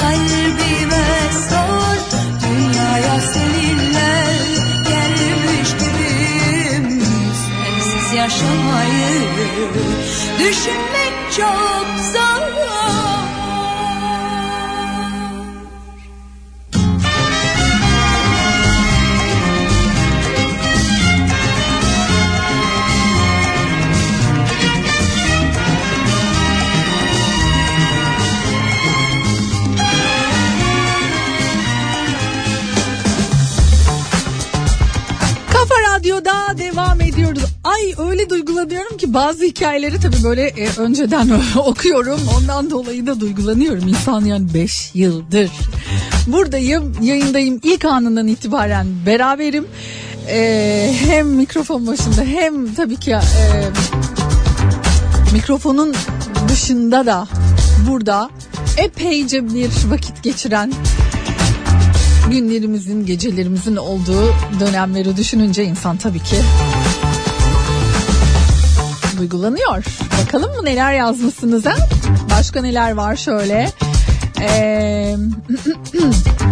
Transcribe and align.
Kalbime 0.00 1.32
sor 1.48 1.98
dünyaya 2.42 3.20
seninle 3.20 4.24
gelmiş 4.88 5.70
gibiyim. 5.72 7.02
Yaşamayı 8.16 9.28
düşünmek 10.38 11.32
çok 11.36 11.97
öyle 37.98 38.30
duygulanıyorum 38.30 38.96
ki 38.96 39.14
bazı 39.14 39.44
hikayeleri 39.44 40.00
tabii 40.00 40.24
böyle 40.24 40.42
e, 40.42 40.68
önceden 40.76 41.30
okuyorum. 41.56 42.20
Ondan 42.38 42.70
dolayı 42.70 43.06
da 43.06 43.20
duygulanıyorum. 43.20 43.88
İnsan 43.88 44.24
yani 44.24 44.54
5 44.54 44.90
yıldır 44.94 45.50
buradayım, 46.26 46.96
yayındayım. 47.02 47.60
İlk 47.62 47.84
anından 47.84 48.26
itibaren 48.26 48.86
beraberim. 49.06 49.66
E, 50.28 50.94
hem 51.06 51.28
mikrofon 51.28 51.86
başında 51.86 52.22
hem 52.22 52.74
tabii 52.74 52.96
ki 52.96 53.10
e, 53.10 53.18
mikrofonun 55.32 55.94
dışında 56.48 57.06
da 57.06 57.28
burada 57.90 58.30
epeyce 58.76 59.54
bir 59.54 59.70
vakit 59.90 60.22
geçiren 60.22 60.72
günlerimizin, 62.30 63.06
gecelerimizin 63.06 63.76
olduğu 63.76 64.34
dönemleri 64.60 65.16
düşününce 65.16 65.64
insan 65.64 65.96
tabii 65.96 66.18
ki 66.18 66.36
duygulanıyor. 69.18 69.84
Bakalım 70.22 70.56
mı 70.56 70.64
neler 70.64 70.92
yazmışsınız 70.92 71.66
ha? 71.66 71.74
Başka 72.30 72.62
neler 72.62 72.92
var 72.92 73.16
şöyle. 73.16 73.70
Ee, 74.40 75.16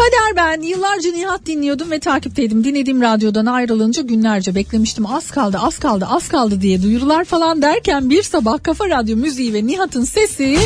Kader 0.00 0.36
ben 0.36 0.62
yıllarca 0.62 1.10
Nihat 1.10 1.46
dinliyordum 1.46 1.90
ve 1.90 2.00
takipteydim. 2.00 2.64
Dinlediğim 2.64 3.02
radyodan 3.02 3.46
ayrılınca 3.46 4.02
günlerce 4.02 4.54
beklemiştim. 4.54 5.06
Az 5.06 5.30
kaldı 5.30 5.58
az 5.62 5.78
kaldı 5.78 6.06
az 6.10 6.28
kaldı 6.28 6.60
diye 6.60 6.82
duyurular 6.82 7.24
falan 7.24 7.62
derken 7.62 8.10
bir 8.10 8.22
sabah 8.22 8.62
Kafa 8.62 8.88
Radyo 8.88 9.16
müziği 9.16 9.54
ve 9.54 9.66
Nihat'ın 9.66 10.04
sesi 10.04 10.58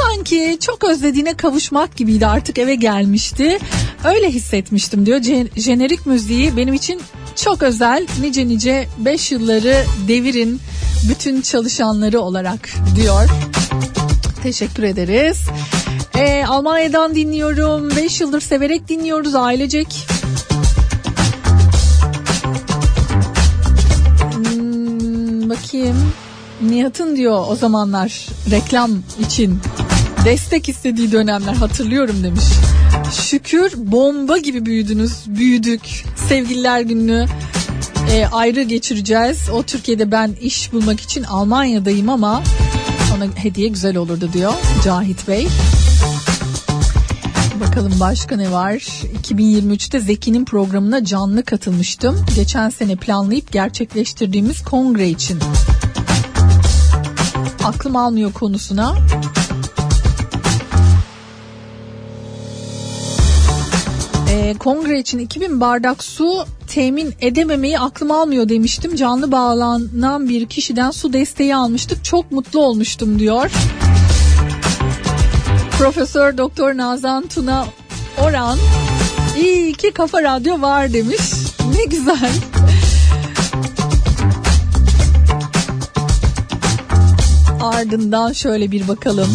sanki 0.00 0.58
çok 0.60 0.84
özlediğine 0.84 1.34
kavuşmak 1.34 1.96
gibiydi 1.96 2.26
artık 2.26 2.58
eve 2.58 2.74
gelmişti. 2.74 3.58
Öyle 4.04 4.30
hissetmiştim 4.30 5.06
diyor. 5.06 5.20
Jenerik 5.56 6.06
müziği 6.06 6.56
benim 6.56 6.74
için 6.74 7.00
çok 7.36 7.62
özel 7.62 8.06
nice 8.20 8.48
nice 8.48 8.88
5 8.98 9.32
yılları 9.32 9.84
devirin 10.08 10.60
bütün 11.08 11.40
çalışanları 11.40 12.20
olarak 12.20 12.68
diyor. 12.96 13.28
Teşekkür 14.42 14.82
ederiz. 14.82 15.38
Ee, 16.18 16.44
Almanya'dan 16.44 17.14
dinliyorum. 17.14 17.96
5 17.96 18.20
yıldır 18.20 18.40
severek 18.40 18.88
dinliyoruz 18.88 19.34
ailecek. 19.34 20.06
Hmm, 24.34 25.50
bakayım. 25.50 26.12
Nihat'ın 26.62 27.16
diyor 27.16 27.44
o 27.48 27.56
zamanlar 27.56 28.26
reklam 28.50 28.90
için 29.20 29.60
destek 30.24 30.68
istediği 30.68 31.12
dönemler 31.12 31.54
hatırlıyorum 31.54 32.22
demiş. 32.22 32.44
Şükür 33.12 33.72
bomba 33.76 34.38
gibi 34.38 34.66
büyüdünüz, 34.66 35.12
büyüdük. 35.26 35.80
Sevgililer 36.28 36.80
gününü 36.80 37.26
e, 38.12 38.26
ayrı 38.26 38.62
geçireceğiz. 38.62 39.38
O 39.52 39.62
Türkiye'de 39.62 40.10
ben 40.12 40.32
iş 40.40 40.72
bulmak 40.72 41.00
için 41.00 41.22
Almanya'dayım 41.22 42.08
ama 42.08 42.42
ona 43.16 43.24
hediye 43.34 43.68
güzel 43.68 43.96
olurdu 43.96 44.30
diyor 44.32 44.52
Cahit 44.84 45.28
Bey. 45.28 45.48
Bakalım 47.60 47.92
başka 48.00 48.36
ne 48.36 48.52
var? 48.52 48.74
2023'te 49.22 50.00
Zeki'nin 50.00 50.44
programına 50.44 51.04
canlı 51.04 51.42
katılmıştım. 51.42 52.26
Geçen 52.36 52.70
sene 52.70 52.96
planlayıp 52.96 53.52
gerçekleştirdiğimiz 53.52 54.64
kongre 54.64 55.08
için. 55.08 55.38
Aklım 57.64 57.96
almıyor 57.96 58.32
konusuna. 58.32 58.94
Ee, 64.30 64.54
kongre 64.58 64.98
için 64.98 65.18
2000 65.18 65.60
bardak 65.60 66.04
su 66.04 66.44
temin 66.66 67.14
edememeyi 67.20 67.78
aklım 67.78 68.10
almıyor 68.10 68.48
demiştim. 68.48 68.96
Canlı 68.96 69.32
bağlanan 69.32 70.28
bir 70.28 70.46
kişiden 70.46 70.90
su 70.90 71.12
desteği 71.12 71.56
almıştık. 71.56 72.04
Çok 72.04 72.32
mutlu 72.32 72.60
olmuştum 72.60 73.18
diyor. 73.18 73.50
Profesör 75.78 76.38
Doktor 76.38 76.76
Nazan 76.76 77.26
Tuna 77.26 77.66
Oran 78.22 78.58
iyi 79.38 79.72
ki 79.72 79.90
Kafa 79.90 80.22
Radyo 80.22 80.60
var 80.60 80.92
demiş. 80.92 81.20
Ne 81.76 81.84
güzel. 81.84 82.30
Ardından 87.62 88.32
şöyle 88.32 88.70
bir 88.70 88.88
bakalım. 88.88 89.28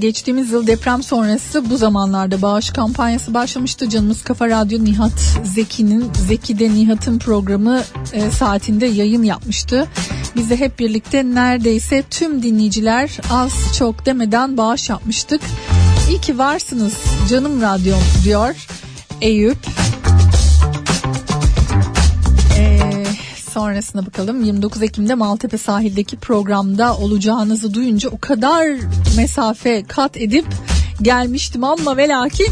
Geçtiğimiz 0.00 0.50
yıl 0.50 0.66
deprem 0.66 1.02
sonrası 1.02 1.70
bu 1.70 1.76
zamanlarda 1.76 2.42
bağış 2.42 2.70
kampanyası 2.70 3.34
başlamıştı. 3.34 3.88
Canımız 3.88 4.22
Kafa 4.22 4.48
Radyo 4.48 4.84
Nihat 4.84 5.12
Zeki'nin 5.44 6.12
Zeki'de 6.26 6.70
Nihat'ın 6.70 7.18
programı 7.18 7.82
e, 8.12 8.30
saatinde 8.30 8.86
yayın 8.86 9.22
yapmıştı. 9.22 9.88
Biz 10.36 10.50
de 10.50 10.56
hep 10.56 10.78
birlikte 10.78 11.24
neredeyse 11.24 12.02
tüm 12.10 12.42
dinleyiciler 12.42 13.18
az 13.30 13.52
çok 13.78 14.06
demeden 14.06 14.56
bağış 14.56 14.90
yapmıştık. 14.90 15.40
İyi 16.10 16.20
ki 16.20 16.38
varsınız 16.38 16.94
canım 17.28 17.60
radyom 17.60 18.02
diyor 18.24 18.66
Eyüp. 19.20 19.58
Sonrasına 23.50 24.06
bakalım 24.06 24.44
29 24.44 24.82
Ekim'de 24.82 25.14
Maltepe 25.14 25.58
sahildeki 25.58 26.16
programda 26.16 26.96
olacağınızı 26.96 27.74
duyunca 27.74 28.08
o 28.08 28.18
kadar 28.18 28.66
mesafe 29.16 29.84
kat 29.84 30.16
edip 30.16 30.46
gelmiştim 31.02 31.64
ama 31.64 31.96
ve 31.96 32.08
lakin 32.08 32.48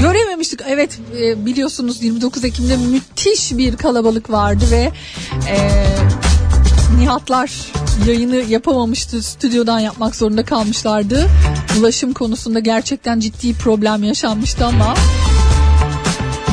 görememiştik. 0.00 0.60
Evet 0.68 0.98
e, 1.20 1.46
biliyorsunuz 1.46 2.02
29 2.02 2.44
Ekim'de 2.44 2.76
müthiş 2.76 3.52
bir 3.52 3.76
kalabalık 3.76 4.30
vardı 4.30 4.64
ve 4.70 4.92
e, 5.48 5.86
Nihatlar 6.98 7.50
yayını 8.06 8.36
yapamamıştı. 8.36 9.22
Stüdyodan 9.22 9.78
yapmak 9.78 10.16
zorunda 10.16 10.44
kalmışlardı. 10.44 11.28
Ulaşım 11.78 12.12
konusunda 12.12 12.58
gerçekten 12.58 13.20
ciddi 13.20 13.54
problem 13.54 14.02
yaşanmıştı 14.04 14.66
ama 14.66 14.94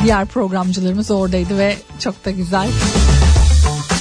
diğer 0.04 0.26
programcılarımız 0.26 1.10
oradaydı 1.10 1.58
ve 1.58 1.76
çok 1.98 2.24
da 2.24 2.30
güzel 2.30 2.68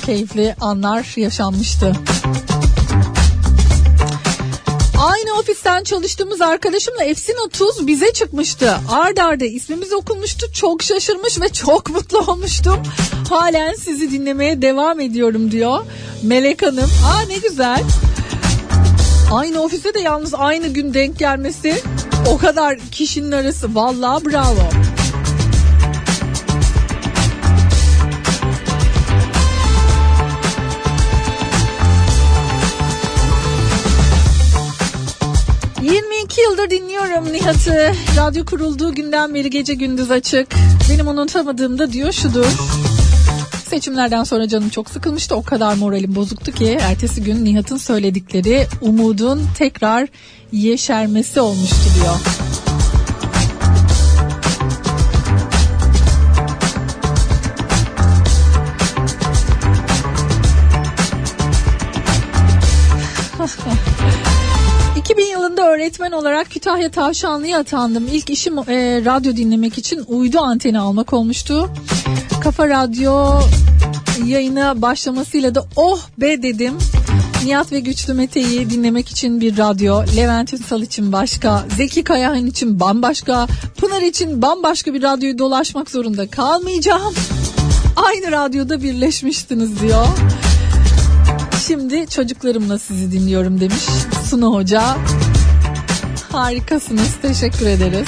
keyifli 0.10 0.56
anlar 0.62 1.14
yaşanmıştı. 1.18 1.94
Aynı 5.00 5.40
ofisten 5.40 5.84
çalıştığımız 5.84 6.42
arkadaşımla 6.42 7.04
Efsin 7.04 7.36
30 7.46 7.88
bize 7.88 8.14
çıkmıştı. 8.14 8.76
Arda 8.90 9.24
arda 9.24 9.46
ismimiz 9.46 9.94
okunmuştu. 9.94 10.52
Çok 10.54 10.84
şaşırmış 10.84 11.42
ve 11.42 11.50
çok 11.50 11.90
mutlu 11.96 12.18
olmuştum. 12.18 12.78
Halen 13.30 13.74
sizi 13.74 14.12
dinlemeye 14.12 14.62
devam 14.62 15.00
ediyorum 15.00 15.52
diyor. 15.52 15.80
Melek 16.24 16.62
Hanım. 16.62 16.90
Aa 17.06 17.22
ne 17.22 17.38
güzel. 17.38 17.84
Aynı 19.32 19.62
ofiste 19.62 19.94
de 19.94 20.00
yalnız 20.00 20.34
aynı 20.34 20.68
gün 20.68 20.94
denk 20.94 21.20
gelmesi 21.20 21.82
o 22.30 22.38
kadar 22.38 22.80
kişinin 22.92 23.32
arası. 23.32 23.76
Vallahi 23.76 24.26
bravo. 24.26 24.99
...22 36.30 36.42
yıldır 36.50 36.70
dinliyorum 36.70 37.34
Nihat'ı. 37.34 37.94
Radyo 38.18 38.46
kurulduğu 38.46 38.94
günden 38.94 39.34
beri 39.34 39.50
gece 39.50 39.74
gündüz 39.74 40.12
açık. 40.12 40.48
Benim 40.90 41.08
unutamadığım 41.08 41.80
da 41.80 41.94
diyor 41.94 42.12
şudur. 42.12 42.46
Seçimlerden 43.70 44.24
sonra 44.24 44.48
canım 44.48 44.70
çok 44.70 44.90
sıkılmıştı. 44.90 45.36
O 45.36 45.44
kadar 45.44 45.74
moralim 45.74 46.16
bozuktu 46.16 46.52
ki 46.52 46.78
ertesi 46.82 47.24
gün 47.24 47.46
Nihat'ın 47.46 47.78
söyledikleri 47.78 48.68
umudun 48.82 49.42
tekrar 49.58 50.08
yeşermesi 50.52 51.42
olmuştu 51.42 51.76
diyor. 51.96 52.16
Olarak 66.20 66.50
Kütahya 66.50 66.92
Tavşanlı'ya 66.92 67.60
atandım. 67.60 68.08
İlk 68.12 68.30
işim 68.30 68.58
e, 68.58 69.02
radyo 69.06 69.36
dinlemek 69.36 69.78
için 69.78 70.04
uydu 70.08 70.40
anteni 70.40 70.80
almak 70.80 71.14
olmuştu. 71.14 71.70
Kafa 72.42 72.70
Radyo 72.70 73.40
yayına 74.26 74.82
başlamasıyla 74.82 75.56
da 75.56 75.66
oh 75.76 76.00
be 76.18 76.44
dedim. 76.44 76.74
Nihat 77.46 77.72
ve 77.72 77.80
Güçlü 77.80 78.14
Mete'yi 78.14 78.70
dinlemek 78.70 79.10
için 79.10 79.42
bir 79.42 79.58
radyo, 79.58 80.04
Levent 80.16 80.54
Ünsal 80.54 80.82
için 80.82 81.12
başka, 81.12 81.66
Zeki 81.78 82.04
Kayahan 82.04 82.46
için 82.46 82.80
bambaşka, 82.80 83.48
Pınar 83.78 84.02
için 84.02 84.42
bambaşka 84.42 84.94
bir 84.94 85.04
radyoyu 85.04 85.38
dolaşmak 85.38 85.90
zorunda 85.90 86.28
kalmayacağım. 86.28 87.14
Aynı 87.96 88.32
radyoda 88.32 88.82
birleşmiştiniz 88.84 89.82
diyor. 89.82 90.08
Şimdi 91.68 92.08
çocuklarımla 92.08 92.80
sizi 92.80 93.12
dinliyorum 93.12 93.60
demiş 93.60 93.84
Sunu 94.30 94.54
Hoca. 94.54 94.98
Harikasınız. 96.32 97.16
Teşekkür 97.22 97.68
ederiz. 97.68 98.08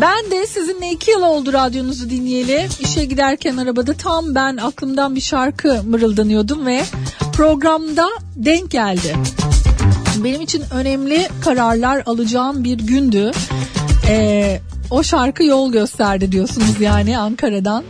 Ben 0.00 0.30
de 0.30 0.46
sizinle 0.46 0.90
iki 0.90 1.10
yıl 1.10 1.22
oldu 1.22 1.52
radyonuzu 1.52 2.10
dinleyeli. 2.10 2.68
İşe 2.80 3.04
giderken 3.04 3.56
arabada 3.56 3.94
tam 3.94 4.34
ben 4.34 4.56
aklımdan 4.56 5.14
bir 5.14 5.20
şarkı 5.20 5.82
mırıldanıyordum 5.82 6.66
ve 6.66 6.82
programda 7.32 8.08
denk 8.36 8.70
geldi. 8.70 9.16
Benim 10.24 10.40
için 10.40 10.64
önemli 10.74 11.28
kararlar 11.40 12.02
alacağım 12.06 12.64
bir 12.64 12.78
gündü. 12.78 13.30
Ee, 14.08 14.60
o 14.90 15.02
şarkı 15.02 15.44
yol 15.44 15.72
gösterdi 15.72 16.32
diyorsunuz 16.32 16.80
yani 16.80 17.18
Ankara'dan. 17.18 17.84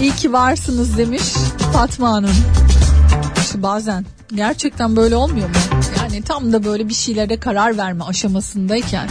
İyi 0.00 0.14
ki 0.14 0.32
varsınız 0.32 0.98
demiş 0.98 1.22
Fatma 1.72 2.10
Hanım. 2.10 2.34
Bazen 3.56 4.04
gerçekten 4.34 4.96
böyle 4.96 5.16
olmuyor 5.16 5.48
mu? 5.48 5.54
Yani 5.98 6.22
tam 6.22 6.52
da 6.52 6.64
böyle 6.64 6.88
bir 6.88 6.94
şeylere 6.94 7.40
karar 7.40 7.78
verme 7.78 8.04
aşamasındayken. 8.04 9.08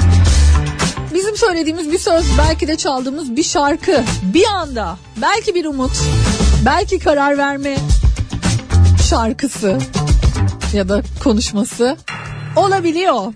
Bizim 1.13 1.37
söylediğimiz 1.37 1.91
bir 1.91 1.97
söz 1.97 2.25
belki 2.37 2.67
de 2.67 2.77
çaldığımız 2.77 3.35
bir 3.35 3.43
şarkı 3.43 4.03
bir 4.23 4.45
anda 4.45 4.97
belki 5.21 5.55
bir 5.55 5.65
umut 5.65 5.91
belki 6.65 6.99
karar 6.99 7.37
verme 7.37 7.77
şarkısı 9.09 9.77
ya 10.73 10.89
da 10.89 11.01
konuşması 11.23 11.97
olabiliyor. 12.55 13.33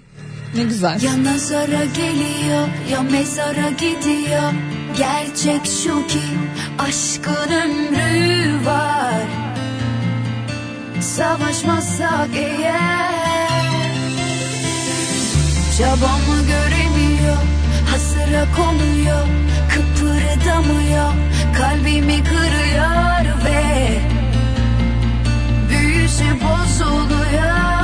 Ne 0.55 0.63
güzel. 0.63 1.01
Ya 1.01 1.23
nazara 1.23 1.85
geliyor 1.85 2.67
ya 2.91 3.01
mezara 3.01 3.69
gidiyor 3.69 4.53
Gerçek 4.97 5.65
şu 5.65 6.07
ki 6.07 6.21
aşkın 6.79 7.51
ömrü 7.51 8.65
var 8.65 9.44
Savaşmazsak 11.01 12.30
eğer 12.36 13.15
Çabamı 15.77 16.42
göremiyor 16.47 17.38
Hasıra 17.92 18.45
konuyor 18.56 19.27
Kıpırdamıyor 19.69 21.13
Kalbimi 21.57 22.24
kırıyor 22.24 23.45
ve 23.45 24.00
Büyüsü 25.69 26.25
bozuluyor 26.25 27.75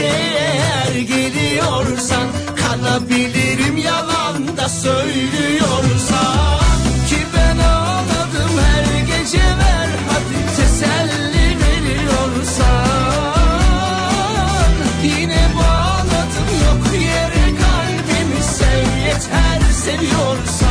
işe 0.00 0.06
eğer 0.06 1.00
geliyorsan 1.00 2.28
Kanabilirim 2.56 3.76
yalan 3.76 4.56
da 4.56 4.68
söylüyorsan. 4.68 6.60
Ki 7.08 7.16
ben 7.36 7.58
ağladım 7.58 8.58
her 8.58 8.84
gece 9.06 9.38
ver 9.38 9.88
hadi 10.08 10.56
teselli 10.56 11.56
veriyorsan. 11.60 12.86
Yine 15.04 15.48
bağladım 15.56 16.48
yok 16.64 17.02
yere 17.02 17.46
kalbimi 17.60 18.42
sev 18.42 19.06
yeter 19.06 19.72
seviyorsan. 19.84 20.69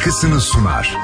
Yankısını 0.00 0.40
sunar. 0.40 0.96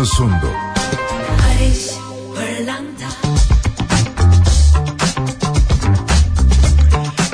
Şarkısını 0.00 0.06
sundu. 0.06 0.46
Paris, 1.38 1.98
pırlanta. 2.34 3.06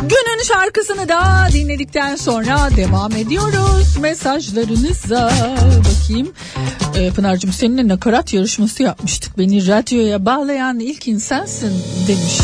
Günün 0.03 0.43
şarkısını 0.45 1.09
da 1.09 1.49
dinledikten 1.53 2.17
sonra 2.17 2.71
devam 2.77 3.13
ediyoruz 3.13 3.97
mesajlarınıza. 4.01 5.33
Bakayım. 5.79 6.33
Ee, 6.97 7.11
Pınar'cığım 7.11 7.53
seninle 7.53 7.89
nakarat 7.89 8.33
yarışması 8.33 8.83
yapmıştık. 8.83 9.39
Beni 9.39 9.67
radyoya 9.67 10.27
bağlayan 10.27 10.81
ilk 10.81 11.09
insansın 11.09 11.73
demiş. 12.09 12.41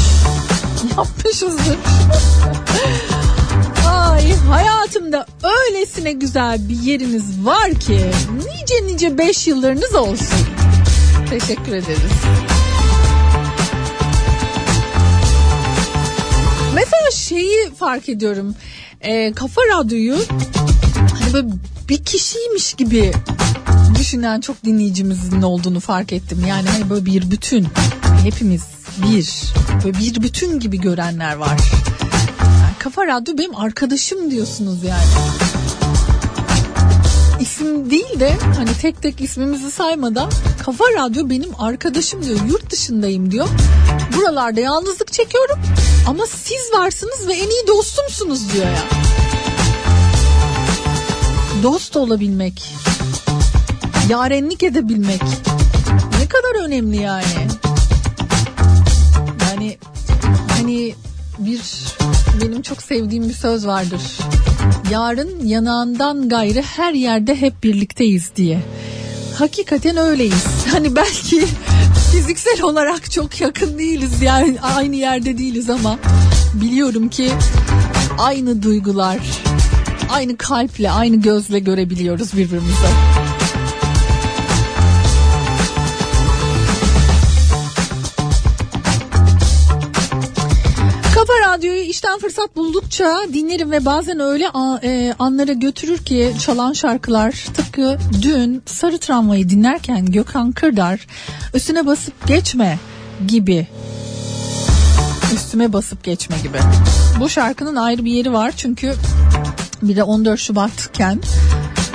Yapmışızdır. 0.96 1.76
Ay 4.32 4.38
hayatımda 4.38 5.26
öylesine 5.42 6.12
güzel 6.12 6.68
bir 6.68 6.76
yeriniz 6.76 7.44
var 7.44 7.70
ki 7.74 8.00
nice 8.36 8.86
nice 8.86 9.18
5 9.18 9.46
yıllarınız 9.48 9.94
olsun. 9.94 10.46
Teşekkür 11.30 11.72
ederiz. 11.72 12.12
Mesela 16.74 17.10
şeyi 17.12 17.70
fark 17.78 18.08
ediyorum. 18.08 18.54
Ee, 19.00 19.32
kafa 19.32 19.60
radyoyu 19.60 20.16
hani 20.96 21.32
böyle 21.32 21.48
bir 21.88 22.04
kişiymiş 22.04 22.74
gibi 22.74 23.12
düşünen 23.98 24.40
çok 24.40 24.64
dinleyicimizin 24.64 25.42
olduğunu 25.42 25.80
fark 25.80 26.12
ettim. 26.12 26.44
Yani 26.48 26.68
hani 26.68 26.90
böyle 26.90 27.06
bir 27.06 27.30
bütün. 27.30 27.68
Hepimiz 28.22 28.62
bir. 28.98 29.52
Böyle 29.84 29.98
bir 29.98 30.22
bütün 30.22 30.60
gibi 30.60 30.80
görenler 30.80 31.36
var. 31.36 31.58
Yani 32.82 32.94
kafa 32.94 33.06
radyo 33.06 33.38
benim 33.38 33.56
arkadaşım 33.56 34.30
diyorsunuz 34.30 34.84
yani. 34.84 35.04
İsim 37.40 37.90
değil 37.90 38.20
de 38.20 38.36
hani 38.56 38.74
tek 38.80 39.02
tek 39.02 39.20
ismimizi 39.20 39.70
saymadan 39.70 40.30
Kafa 40.64 40.84
Radyo 40.84 41.30
benim 41.30 41.60
arkadaşım 41.60 42.24
diyor. 42.24 42.38
Yurt 42.48 42.70
dışındayım 42.70 43.30
diyor. 43.30 43.48
Buralarda 44.16 44.60
yalnızlık 44.60 45.12
çekiyorum 45.12 45.58
ama 46.06 46.26
siz 46.26 46.78
varsınız 46.78 47.28
ve 47.28 47.32
en 47.32 47.48
iyi 47.48 47.66
dostumsunuz 47.66 48.52
diyor 48.52 48.66
ya. 48.66 48.84
Dost 51.62 51.96
olabilmek, 51.96 52.74
yarenlik 54.08 54.62
edebilmek 54.62 55.22
ne 56.20 56.28
kadar 56.28 56.64
önemli 56.64 56.96
yani. 56.96 57.48
Yani 59.50 59.78
hani 60.56 60.94
bir 61.38 61.60
çok 62.62 62.82
sevdiğim 62.82 63.28
bir 63.28 63.34
söz 63.34 63.66
vardır. 63.66 64.00
Yarın 64.90 65.46
yanağından 65.46 66.28
gayrı 66.28 66.62
her 66.62 66.92
yerde 66.92 67.40
hep 67.40 67.62
birlikteyiz 67.62 68.32
diye. 68.36 68.60
Hakikaten 69.38 69.96
öyleyiz. 69.96 70.46
Hani 70.72 70.96
belki 70.96 71.46
fiziksel 72.12 72.62
olarak 72.62 73.10
çok 73.10 73.40
yakın 73.40 73.78
değiliz 73.78 74.22
yani 74.22 74.60
aynı 74.60 74.96
yerde 74.96 75.38
değiliz 75.38 75.70
ama 75.70 75.98
biliyorum 76.54 77.08
ki 77.08 77.30
aynı 78.18 78.62
duygular, 78.62 79.18
aynı 80.10 80.36
kalple, 80.36 80.90
aynı 80.90 81.16
gözle 81.16 81.58
görebiliyoruz 81.58 82.32
birbirimize. 82.32 83.21
İşten 91.92 92.18
fırsat 92.18 92.56
buldukça 92.56 93.20
dinlerim 93.32 93.70
ve 93.70 93.84
bazen 93.84 94.20
öyle 94.20 94.50
e, 94.82 95.14
anlara 95.18 95.52
götürür 95.52 95.98
ki 95.98 96.32
çalan 96.40 96.72
şarkılar 96.72 97.32
tıpkı 97.54 97.98
dün 98.22 98.62
Sarı 98.66 98.98
Tramvayı 98.98 99.48
dinlerken 99.48 100.06
Gökhan 100.06 100.52
Kırdar 100.52 101.06
üstüne 101.54 101.86
basıp 101.86 102.26
geçme 102.26 102.78
gibi 103.28 103.66
üstüme 105.34 105.72
basıp 105.72 106.04
geçme 106.04 106.36
gibi. 106.42 106.58
Bu 107.20 107.28
şarkının 107.28 107.76
ayrı 107.76 108.04
bir 108.04 108.12
yeri 108.12 108.32
var 108.32 108.52
çünkü 108.56 108.94
bir 109.82 109.96
de 109.96 110.02
14 110.02 110.40
Şubat'ken 110.40 111.20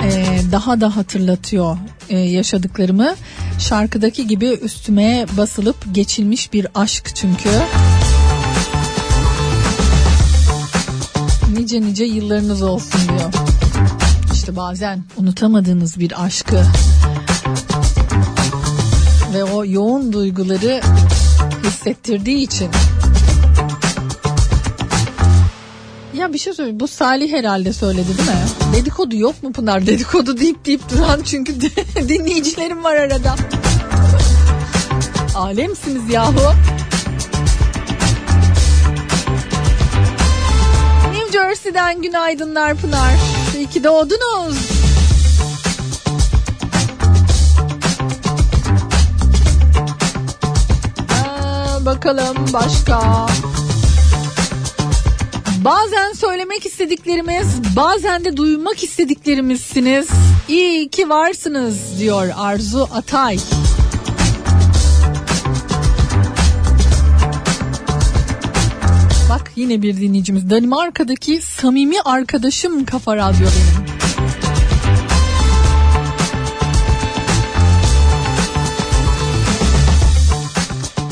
e, 0.02 0.38
daha 0.52 0.80
da 0.80 0.96
hatırlatıyor 0.96 1.76
e, 2.08 2.18
yaşadıklarımı. 2.18 3.14
Şarkıdaki 3.58 4.26
gibi 4.26 4.46
üstüme 4.46 5.26
basılıp 5.36 5.76
geçilmiş 5.94 6.52
bir 6.52 6.66
aşk 6.74 7.10
çünkü. 7.14 7.50
Nice 11.58 11.80
nice 11.80 12.04
yıllarınız 12.04 12.62
olsun 12.62 13.00
diyor. 13.08 13.32
İşte 14.32 14.56
bazen 14.56 15.04
unutamadığınız 15.16 15.98
bir 15.98 16.24
aşkı 16.24 16.62
ve 19.34 19.44
o 19.44 19.64
yoğun 19.64 20.12
duyguları 20.12 20.80
hissettirdiği 21.64 22.38
için 22.38 22.70
Ya 26.14 26.32
bir 26.32 26.38
şey 26.38 26.52
söyleyeyim. 26.52 26.80
Bu 26.80 26.88
Salih 26.88 27.32
herhalde 27.32 27.72
söyledi 27.72 28.18
değil 28.18 28.28
mi? 28.28 28.74
Dedikodu 28.76 29.16
yok 29.16 29.42
mu 29.42 29.52
Pınar? 29.52 29.86
Dedikodu 29.86 30.38
deyip 30.38 30.64
deyip 30.64 30.90
duran 30.90 31.20
çünkü 31.24 31.60
dinleyicilerim 32.08 32.84
var 32.84 32.96
arada. 32.96 33.36
Alemsiniz 35.34 36.10
yahu. 36.10 36.54
Jersey'den 41.48 42.02
günaydınlar 42.02 42.74
Pınar. 42.74 43.12
İyi 43.56 43.66
ki 43.66 43.84
doğdunuz. 43.84 44.56
Bakalım 51.84 52.36
başka. 52.52 53.26
Bazen 55.64 56.12
söylemek 56.12 56.66
istediklerimiz, 56.66 57.46
bazen 57.76 58.24
de 58.24 58.36
duymak 58.36 58.84
istediklerimizsiniz. 58.84 60.08
İyi 60.48 60.88
ki 60.88 61.08
varsınız 61.08 61.98
diyor 61.98 62.28
Arzu 62.36 62.88
Atay. 62.94 63.38
Yine 69.58 69.82
bir 69.82 69.96
dinleyicimiz. 69.96 70.50
Danimarka'daki 70.50 71.40
samimi 71.42 72.00
arkadaşım 72.04 72.84
Kafa 72.84 73.16
Radyo 73.16 73.40
benim. 73.40 73.86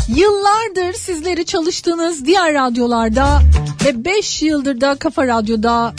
Yıllardır 0.08 0.92
sizleri 0.98 1.46
çalıştığınız 1.46 2.24
diğer 2.24 2.54
radyolarda 2.54 3.40
ve 3.84 4.04
5 4.04 4.42
yıldır 4.42 4.80
da 4.80 4.94
Kafa 4.94 5.26
Radyo'da 5.26 5.94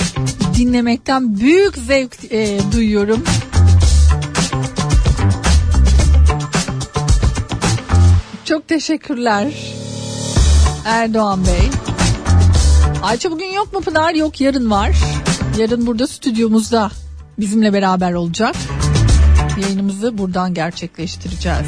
dinlemekten 0.55 1.39
büyük 1.39 1.77
zevk 1.77 2.31
e, 2.31 2.59
duyuyorum. 2.71 3.23
Çok 8.45 8.67
teşekkürler 8.67 9.47
Erdoğan 10.85 11.45
Bey. 11.45 11.86
Ayça 13.07 13.31
bugün 13.31 13.51
yok 13.51 13.73
mu 13.73 13.81
Pınar? 13.81 14.13
Yok 14.13 14.41
yarın 14.41 14.71
var. 14.71 14.97
Yarın 15.57 15.87
burada 15.87 16.07
stüdyomuzda 16.07 16.91
bizimle 17.39 17.73
beraber 17.73 18.13
olacak. 18.13 18.55
Yayınımızı 19.61 20.17
buradan 20.17 20.53
gerçekleştireceğiz. 20.53 21.67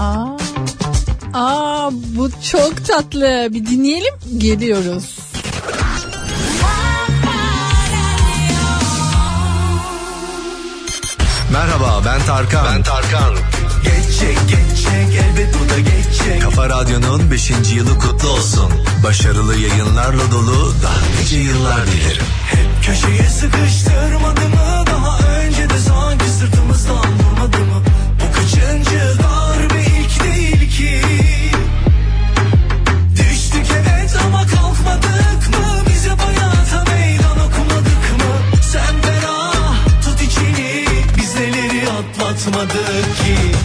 Aa, 0.00 0.36
aa 1.34 1.90
bu 1.92 2.30
çok 2.52 2.86
tatlı. 2.86 3.48
Bir 3.50 3.66
dinleyelim. 3.66 4.14
Geliyoruz. 4.38 5.25
Merhaba 11.56 12.02
ben 12.04 12.22
Tarkan. 12.26 12.66
Ben 12.66 12.82
Tarkan. 12.82 13.34
Geçe 13.82 14.32
geçe 14.32 15.18
elbet 15.20 15.54
bu 15.54 15.68
da 15.70 15.78
geçe. 15.78 16.38
Kafa 16.38 16.68
Radyo'nun 16.68 17.30
5. 17.30 17.50
yılı 17.74 17.98
kutlu 17.98 18.28
olsun. 18.28 18.72
Başarılı 19.04 19.56
yayınlarla 19.56 20.30
dolu 20.32 20.74
daha 20.82 21.20
nice 21.20 21.36
yıllar 21.36 21.86
dilerim. 21.86 22.24
Hep 22.46 22.84
köşeye 22.86 23.28
sıkıştırmadı 23.28 24.48
mı 24.48 24.85
olmadı 42.56 42.72
ki. 43.16 43.55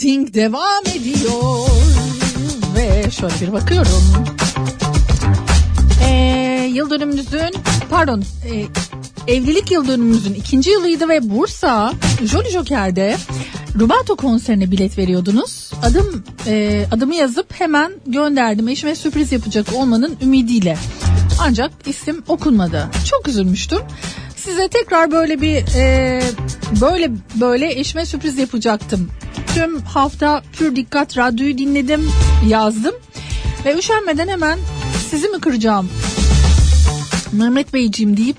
Rating 0.00 0.34
devam 0.34 0.86
ediyor. 0.86 1.68
Ve 2.76 3.10
şöyle 3.10 3.34
bir 3.40 3.52
bakıyorum. 3.52 4.02
Ee, 6.04 6.70
yıl 6.74 6.90
dönümümüzün 6.90 7.50
pardon 7.90 8.20
e, 8.20 8.66
evlilik 9.32 9.70
yıl 9.70 9.88
dönümümüzün 9.88 10.34
ikinci 10.34 10.70
yılıydı 10.70 11.08
ve 11.08 11.30
Bursa 11.30 11.92
Jolly 12.24 12.50
Joker'de 12.50 13.16
Rubato 13.78 14.16
konserine 14.16 14.70
bilet 14.70 14.98
veriyordunuz. 14.98 15.70
Adım 15.82 16.24
e, 16.46 16.86
adımı 16.92 17.14
yazıp 17.14 17.60
hemen 17.60 17.92
gönderdim. 18.06 18.68
Eşime 18.68 18.94
sürpriz 18.94 19.32
yapacak 19.32 19.66
olmanın 19.72 20.16
ümidiyle. 20.22 20.78
Ancak 21.40 21.70
isim 21.86 22.22
okunmadı. 22.28 22.88
Çok 23.10 23.28
üzülmüştüm. 23.28 23.80
Size 24.36 24.68
tekrar 24.68 25.10
böyle 25.10 25.40
bir 25.40 25.76
e, 25.76 26.22
böyle 26.80 27.10
böyle 27.34 27.80
eşime 27.80 28.06
sürpriz 28.06 28.38
yapacaktım. 28.38 29.10
Tüm 29.54 29.80
hafta 29.80 30.42
pür 30.52 30.76
dikkat 30.76 31.18
radyoyu 31.18 31.58
dinledim, 31.58 32.10
yazdım 32.48 32.94
ve 33.64 33.78
üşenmeden 33.78 34.28
hemen 34.28 34.58
sizi 35.10 35.28
mi 35.28 35.40
kıracağım 35.40 35.90
Mehmet 37.32 37.74
Beyciğim 37.74 38.16
deyip 38.16 38.36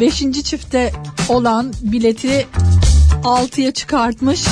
5. 0.00 0.18
çifte 0.44 0.92
olan 1.28 1.72
bileti 1.82 2.46
6'ya 3.22 3.72
çıkartmış 3.72 4.44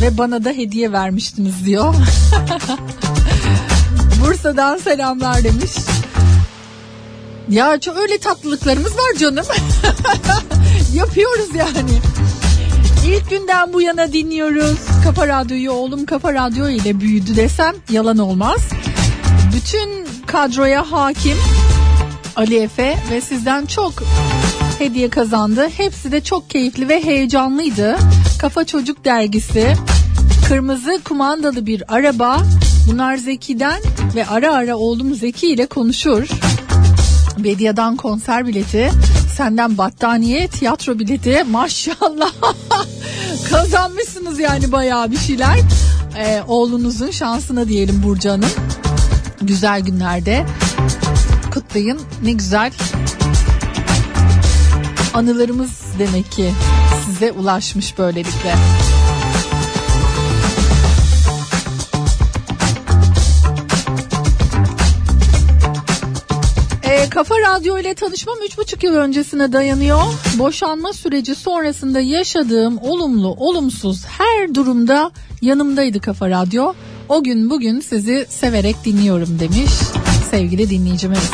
ve 0.00 0.18
bana 0.18 0.44
da 0.44 0.50
hediye 0.50 0.92
vermiştiniz 0.92 1.66
diyor. 1.66 1.94
Bursa'dan 4.22 4.78
selamlar 4.78 5.44
demiş. 5.44 5.70
Ya 7.48 7.80
çok 7.80 7.96
öyle 7.96 8.18
tatlılıklarımız 8.18 8.92
var 8.92 9.14
canım. 9.18 9.44
Yapıyoruz 10.94 11.54
yani. 11.54 11.90
İlk 13.08 13.30
günden 13.30 13.72
bu 13.72 13.82
yana 13.82 14.12
dinliyoruz. 14.12 14.78
Kafa 15.04 15.28
Radyo'yu 15.28 15.70
oğlum 15.70 16.06
Kafa 16.06 16.34
Radyo 16.34 16.68
ile 16.68 17.00
büyüdü 17.00 17.36
desem 17.36 17.74
yalan 17.90 18.18
olmaz. 18.18 18.60
Bütün 19.56 20.06
kadroya 20.26 20.92
hakim 20.92 21.36
Ali 22.36 22.58
Efe 22.58 22.98
ve 23.10 23.20
sizden 23.20 23.66
çok 23.66 23.92
hediye 24.78 25.10
kazandı. 25.10 25.68
Hepsi 25.76 26.12
de 26.12 26.20
çok 26.20 26.50
keyifli 26.50 26.88
ve 26.88 27.04
heyecanlıydı. 27.04 27.98
Kafa 28.40 28.64
Çocuk 28.64 29.04
dergisi, 29.04 29.74
kırmızı 30.48 31.00
kumandalı 31.04 31.66
bir 31.66 31.94
araba. 31.94 32.38
Bunlar 32.88 33.16
Zeki'den 33.16 33.80
ve 34.14 34.26
ara 34.26 34.54
ara 34.54 34.76
oğlum 34.76 35.14
Zeki 35.14 35.46
ile 35.52 35.66
konuşur. 35.66 36.28
Bediye'den 37.38 37.96
konser 37.96 38.46
bileti, 38.46 38.90
senden 39.36 39.78
battaniye, 39.78 40.48
tiyatro 40.48 40.98
bileti. 40.98 41.44
Maşallah 41.50 42.32
kazanmışsınız 43.50 44.38
yani 44.38 44.72
bayağı 44.72 45.10
bir 45.10 45.18
şeyler. 45.18 45.58
Ee, 46.18 46.42
oğlunuzun 46.48 47.10
şansına 47.10 47.68
diyelim 47.68 48.02
Burcu 48.02 48.30
Hanım. 48.30 48.50
Güzel 49.42 49.80
günlerde 49.80 50.46
kutlayın. 51.54 52.00
Ne 52.22 52.32
güzel 52.32 52.72
anılarımız 55.14 55.70
demek 55.98 56.32
ki 56.32 56.52
size 57.06 57.32
ulaşmış 57.32 57.98
böylelikle. 57.98 58.54
Kafa 67.10 67.34
Radyo 67.40 67.78
ile 67.78 67.94
tanışmam 67.94 68.38
3,5 68.38 68.86
yıl 68.86 68.94
öncesine 68.94 69.52
dayanıyor. 69.52 70.00
Boşanma 70.38 70.92
süreci 70.92 71.34
sonrasında 71.34 72.00
yaşadığım 72.00 72.78
olumlu 72.78 73.28
olumsuz 73.28 74.04
her 74.06 74.54
durumda 74.54 75.10
yanımdaydı 75.42 76.00
Kafa 76.00 76.30
Radyo. 76.30 76.74
O 77.08 77.22
gün 77.22 77.50
bugün 77.50 77.80
sizi 77.80 78.26
severek 78.28 78.76
dinliyorum 78.84 79.38
demiş 79.40 79.70
sevgili 80.30 80.70
dinleyicimiz. 80.70 81.30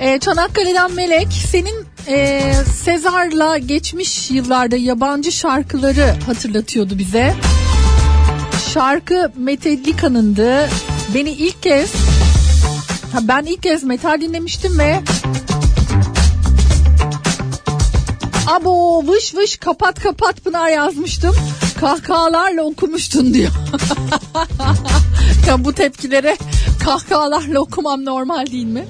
E, 0.00 0.18
Çanakkale'den 0.18 0.92
Melek 0.92 1.28
senin 1.50 1.86
e, 2.08 2.52
Sezar'la 2.82 3.58
geçmiş 3.58 4.30
yıllarda 4.30 4.76
yabancı 4.76 5.32
şarkıları 5.32 6.14
hatırlatıyordu 6.26 6.98
bize. 6.98 7.34
Şarkı 8.74 9.32
Metallica'nındı. 9.36 10.68
Beni 11.14 11.30
ilk 11.30 11.62
kez 11.62 11.92
ha, 13.14 13.20
ben 13.28 13.42
ilk 13.42 13.62
kez 13.62 13.84
metal 13.84 14.20
dinlemiştim 14.20 14.78
ve 14.78 15.02
Abo 18.46 19.02
vış 19.06 19.34
vış 19.34 19.56
kapat 19.56 20.00
kapat 20.00 20.44
Pınar 20.44 20.68
yazmıştım. 20.68 21.36
Kahkahalarla 21.80 22.62
okumuştun 22.62 23.34
diyor. 23.34 23.50
ya 25.46 25.64
bu 25.64 25.72
tepkilere 25.72 26.36
kahkahalarla 26.84 27.60
okumam 27.60 28.04
normal 28.04 28.46
değil 28.46 28.66
mi? 28.66 28.84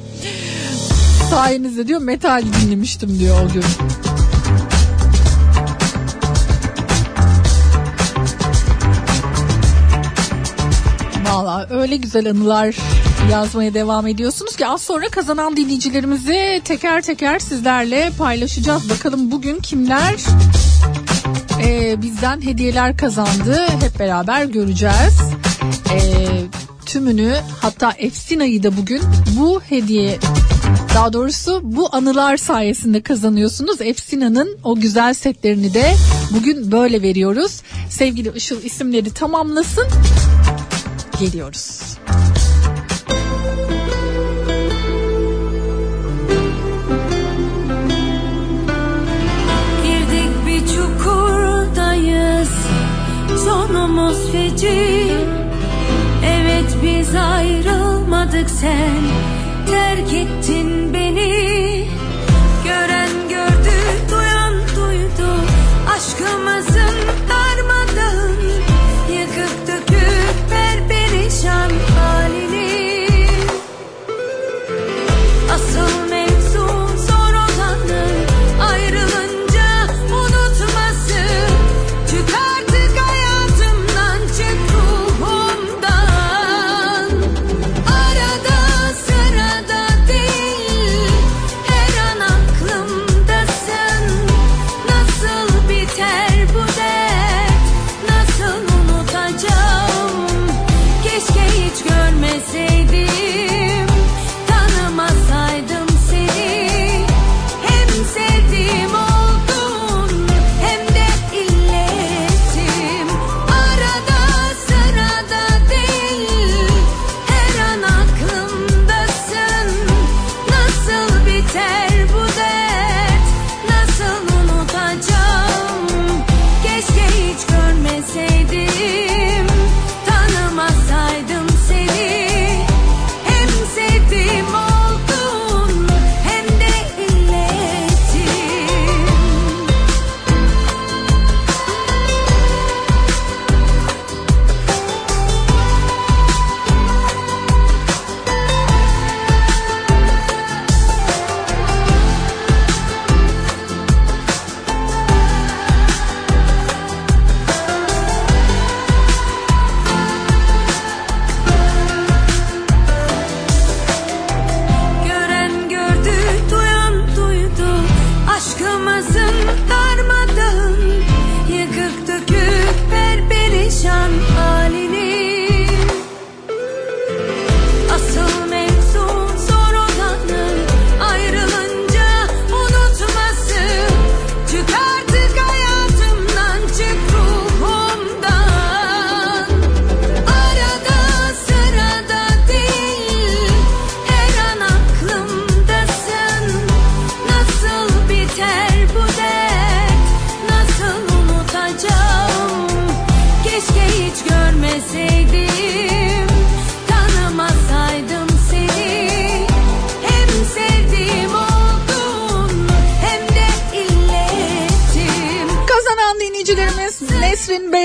Sayenizde 1.31 1.89
diyor 1.89 2.01
metal 2.01 2.43
dinlemiştim 2.63 3.19
diyor 3.19 3.37
o 3.45 3.53
gün. 3.53 3.65
Valla 11.27 11.67
öyle 11.71 11.97
güzel 11.97 12.31
anılar 12.31 12.77
yazmaya 13.31 13.75
devam 13.75 14.07
ediyorsunuz 14.07 14.57
ki 14.57 14.67
az 14.67 14.83
sonra 14.83 15.09
kazanan 15.09 15.57
dinleyicilerimizi 15.57 16.63
teker 16.65 17.03
teker 17.03 17.39
sizlerle 17.39 18.13
paylaşacağız. 18.19 18.91
Bakalım 18.91 19.31
bugün 19.31 19.61
kimler 19.61 20.15
e, 21.65 22.03
bizden 22.03 22.41
hediyeler 22.41 22.97
kazandı 22.97 23.67
hep 23.81 23.99
beraber 23.99 24.45
göreceğiz. 24.45 25.21
E, 25.93 26.01
tümünü 26.87 27.35
hatta 27.61 27.93
Efsina'yı 27.99 28.63
da 28.63 28.77
bugün 28.77 29.03
bu 29.37 29.61
hediye 29.61 30.19
daha 30.95 31.13
doğrusu 31.13 31.61
bu 31.63 31.89
anılar 31.93 32.37
sayesinde 32.37 33.03
kazanıyorsunuz. 33.03 33.81
Efsina'nın 33.81 34.59
o 34.65 34.75
güzel 34.75 35.15
setlerini 35.15 35.75
de 35.75 35.95
bugün 36.31 36.73
böyle 36.73 37.03
veriyoruz. 37.03 37.63
Sevgili 37.91 38.33
Işıl 38.37 38.63
isimleri 38.63 39.15
tamamlasın. 39.15 39.87
Geliyoruz. 41.21 41.81
Ayrılmadık 58.35 58.51
sen. 58.51 59.03
Terk 59.67 60.15
ettin 60.15 60.95
beni 60.95 61.64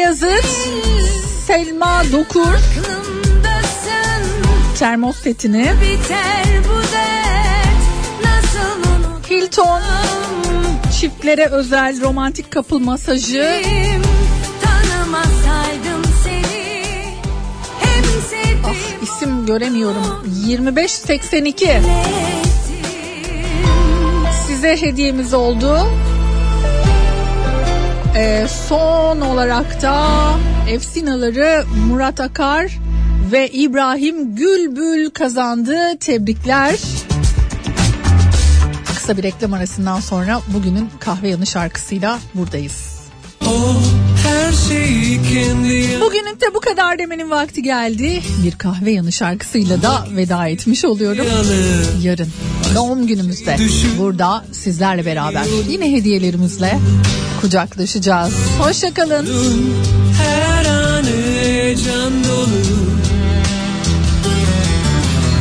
Beyazıt, 0.10 0.46
Selma 1.48 2.04
Dokur. 2.12 2.54
Termos 4.80 5.18
setini, 5.18 5.72
Hilton. 9.30 9.82
Çiftlere 11.00 11.46
özel 11.46 12.02
romantik 12.02 12.52
kapıl 12.52 12.80
masajı, 12.80 13.62
ah 18.66 19.04
isim 19.04 19.46
göremiyorum. 19.46 20.24
2582 20.46 21.82
size 24.48 24.82
hediyemiz 24.82 25.34
oldu. 25.34 25.88
Ee, 28.16 28.48
son 28.68 29.22
olarak 29.22 29.82
da 29.82 30.08
Efsinaları 30.70 31.64
Murat 31.88 32.20
Akar 32.20 32.80
ve 33.32 33.50
İbrahim 33.50 34.36
Gülbül 34.36 35.10
kazandı. 35.10 35.78
Tebrikler. 36.00 36.76
Kısa 38.96 39.18
bir 39.18 39.24
reklam 39.24 39.54
arasından 39.54 40.00
sonra 40.00 40.42
bugünün 40.54 40.90
kahve 41.00 41.30
yanı 41.30 41.46
şarkısıyla 41.46 42.20
buradayız. 42.36 43.00
O 43.48 43.74
her 44.28 44.52
şeyi 44.52 45.20
Bugünlük 46.02 46.42
de 46.42 46.54
bu 46.54 46.60
kadar 46.60 47.00
demenin 47.00 47.30
vakti 47.30 47.64
geldi. 47.64 48.22
Bir 48.44 48.52
kahve 48.52 48.92
yanı 48.92 49.12
şarkısıyla 49.12 49.82
da 49.82 50.06
veda 50.16 50.48
etmiş 50.48 50.86
oluyorum. 50.86 51.26
Yarın 52.02 52.30
doğum 52.76 53.08
günümüzde 53.08 53.58
burada 54.00 54.46
sizlerle 54.52 55.06
beraber 55.06 55.44
yine 55.70 55.92
hediyelerimizle 55.92 56.80
kucaklaşacağız. 57.42 58.34
Hoşçakalın. 58.60 59.28
her 60.24 60.66
anı 60.66 61.10
heyecan 61.42 62.24
dolu 62.24 62.90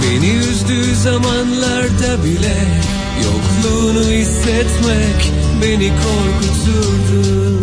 Beni 0.02 0.30
üzdüğü 0.30 0.94
zamanlarda 0.94 2.24
bile 2.24 2.56
Yokluğunu 3.24 4.04
hissetmek 4.10 5.32
beni 5.62 5.88
korkuturdu 5.88 7.60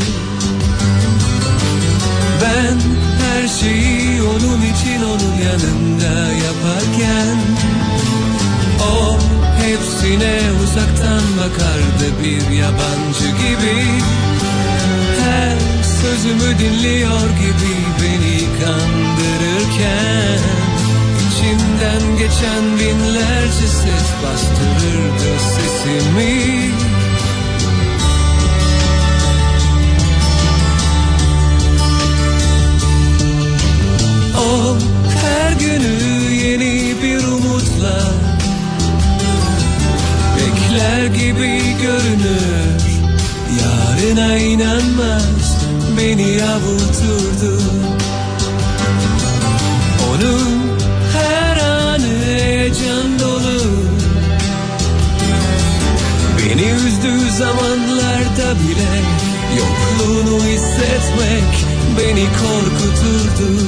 Ben 2.41 2.77
her 3.21 3.47
şeyi 3.47 4.21
onun 4.21 4.61
için 4.61 5.03
onun 5.03 5.36
yanında 5.45 6.33
yaparken 6.33 7.38
hepsine 9.66 10.39
uzaktan 10.63 11.24
bakardı 11.38 12.07
bir 12.24 12.55
yabancı 12.57 13.28
gibi. 13.41 13.78
Her 15.24 15.57
sözümü 16.01 16.59
dinliyor 16.59 17.30
gibi 17.41 17.74
beni 18.01 18.38
kandırırken 18.59 20.39
içinden 21.28 22.18
geçen 22.18 22.63
binlerce 22.80 23.68
ses 23.68 24.07
bastırırdı 24.24 25.32
sesimi. 25.55 26.72
O 34.38 34.78
her 35.22 35.51
günü 35.51 36.34
yeni 36.34 36.95
bir 37.03 37.24
umutla 37.24 38.24
Bekler 40.76 41.05
gibi 41.05 41.61
görünür. 41.82 42.82
Yarına 43.61 44.38
inanmaz 44.38 45.57
beni 45.97 46.39
avuturdu 46.43 47.61
Onun 50.09 50.78
her 51.13 51.57
anı 51.57 52.26
heyecan 52.26 53.19
dolu. 53.19 53.61
Beni 56.39 56.69
üzdüğü 56.69 57.32
zamanlarda 57.32 58.59
bile 58.59 59.01
Yokluğunu 59.57 60.43
hissetmek 60.45 61.65
beni 61.99 62.26
korkuturdu 62.26 63.61